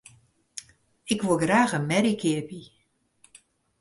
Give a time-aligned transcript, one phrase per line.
[1.13, 2.63] Ik woe graach in merje keapje.